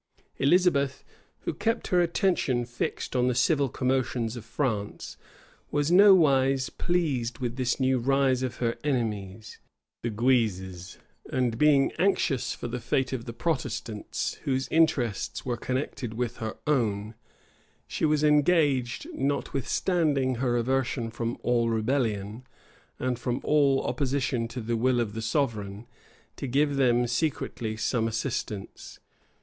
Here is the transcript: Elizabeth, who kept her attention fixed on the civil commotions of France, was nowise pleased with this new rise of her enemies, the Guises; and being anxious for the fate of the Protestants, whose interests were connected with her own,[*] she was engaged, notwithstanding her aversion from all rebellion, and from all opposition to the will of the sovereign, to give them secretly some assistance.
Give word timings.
Elizabeth, 0.39 1.03
who 1.41 1.53
kept 1.53 1.89
her 1.89 2.01
attention 2.01 2.65
fixed 2.65 3.15
on 3.15 3.27
the 3.27 3.35
civil 3.35 3.69
commotions 3.69 4.35
of 4.35 4.43
France, 4.43 5.15
was 5.69 5.91
nowise 5.91 6.71
pleased 6.71 7.37
with 7.37 7.55
this 7.55 7.79
new 7.79 7.99
rise 7.99 8.41
of 8.41 8.55
her 8.55 8.75
enemies, 8.83 9.59
the 10.01 10.09
Guises; 10.09 10.97
and 11.29 11.59
being 11.59 11.91
anxious 11.99 12.51
for 12.55 12.67
the 12.67 12.79
fate 12.79 13.13
of 13.13 13.25
the 13.25 13.31
Protestants, 13.31 14.39
whose 14.43 14.67
interests 14.71 15.45
were 15.45 15.55
connected 15.55 16.15
with 16.15 16.37
her 16.37 16.57
own,[*] 16.65 17.13
she 17.85 18.03
was 18.03 18.23
engaged, 18.23 19.05
notwithstanding 19.13 20.37
her 20.41 20.57
aversion 20.57 21.11
from 21.11 21.37
all 21.43 21.69
rebellion, 21.69 22.43
and 22.97 23.19
from 23.19 23.39
all 23.43 23.83
opposition 23.85 24.47
to 24.47 24.61
the 24.61 24.75
will 24.75 24.99
of 24.99 25.13
the 25.13 25.21
sovereign, 25.21 25.85
to 26.37 26.47
give 26.47 26.75
them 26.75 27.05
secretly 27.05 27.77
some 27.77 28.07
assistance. 28.07 28.97